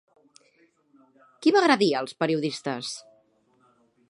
Qui 1.43 1.53
va 1.57 1.61
agredir 1.61 1.91
als 2.01 2.19
periodistes? 2.23 2.93